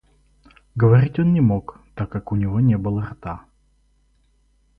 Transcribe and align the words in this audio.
Говорить 0.75 1.19
он 1.19 1.31
не 1.31 1.41
мог, 1.41 1.79
так 1.93 2.09
как 2.09 2.31
у 2.31 2.35
него 2.35 2.59
не 2.59 2.75
было 2.75 3.05
рта. 3.05 3.45